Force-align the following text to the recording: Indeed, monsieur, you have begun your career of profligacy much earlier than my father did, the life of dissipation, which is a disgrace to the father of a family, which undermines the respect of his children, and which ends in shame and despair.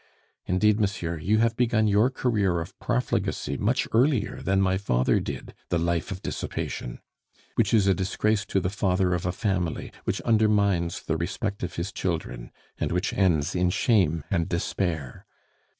Indeed, 0.47 0.79
monsieur, 0.79 1.19
you 1.19 1.37
have 1.37 1.55
begun 1.55 1.85
your 1.85 2.09
career 2.09 2.59
of 2.59 2.73
profligacy 2.79 3.55
much 3.55 3.87
earlier 3.91 4.41
than 4.41 4.59
my 4.59 4.79
father 4.79 5.19
did, 5.19 5.53
the 5.69 5.77
life 5.77 6.09
of 6.09 6.23
dissipation, 6.23 6.97
which 7.53 7.71
is 7.71 7.85
a 7.85 7.93
disgrace 7.93 8.43
to 8.47 8.59
the 8.59 8.71
father 8.71 9.13
of 9.13 9.27
a 9.27 9.31
family, 9.31 9.91
which 10.05 10.19
undermines 10.21 11.03
the 11.03 11.17
respect 11.17 11.61
of 11.61 11.75
his 11.75 11.91
children, 11.91 12.49
and 12.79 12.91
which 12.91 13.13
ends 13.13 13.53
in 13.53 13.69
shame 13.69 14.23
and 14.31 14.49
despair. 14.49 15.27